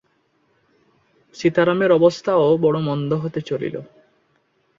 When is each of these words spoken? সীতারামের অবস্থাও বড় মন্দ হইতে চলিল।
সীতারামের 1.35 1.91
অবস্থাও 1.91 2.45
বড় 2.57 2.77
মন্দ 2.79 3.11
হইতে 3.13 3.39
চলিল। 3.41 3.75